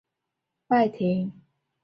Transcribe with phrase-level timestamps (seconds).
[0.03, 0.07] 重檐歇
[0.89, 1.41] 山顶的拜亭。